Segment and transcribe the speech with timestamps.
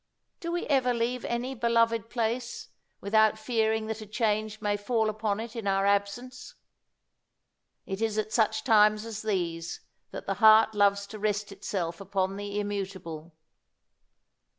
[0.39, 2.69] Do we ever leave any beloved place
[3.01, 6.55] without fearing that a change may fall upon it in our absence?
[7.85, 12.35] It is at such times as these that the heart loves to rest itself upon
[12.37, 13.35] the Immutable.